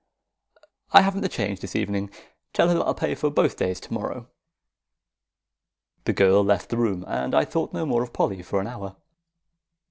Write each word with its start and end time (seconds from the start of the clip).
"I 0.93 1.01
haven't 1.03 1.21
the 1.21 1.29
change 1.29 1.59
this 1.59 1.75
evening. 1.75 2.09
Tell 2.53 2.69
her 2.69 2.73
that 2.73 2.81
I'll 2.87 2.95
pay 2.95 3.13
for 3.13 3.29
both 3.29 3.55
days 3.55 3.79
to 3.81 3.93
morrow." 3.93 4.31
The 6.05 6.13
girl 6.13 6.43
left 6.43 6.69
the 6.69 6.77
room, 6.77 7.05
and 7.07 7.35
I 7.35 7.45
thought 7.45 7.71
no 7.71 7.85
more 7.85 8.01
of 8.01 8.11
Polly 8.11 8.41
for 8.41 8.59
an 8.59 8.65
hour. 8.65 8.95